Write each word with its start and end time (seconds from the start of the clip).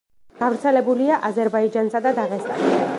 გავრცელებულია 0.39 1.19
აზერბაიჯანსა 1.31 2.05
და 2.09 2.19
დაღესტანში. 2.23 2.79